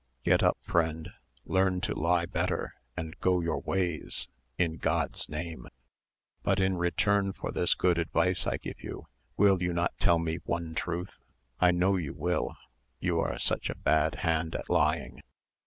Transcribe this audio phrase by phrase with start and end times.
[0.23, 1.09] Get up, friend,
[1.45, 5.67] learn to lie better, and go your ways, in God's name.
[6.41, 9.05] But in return for this good advice I give you,
[9.37, 11.19] will you not tell me one truth?
[11.59, 12.55] I know you will,
[12.99, 15.21] you are such a bad hand at lying.